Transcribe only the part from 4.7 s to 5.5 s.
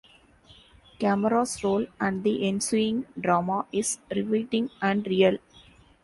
and real.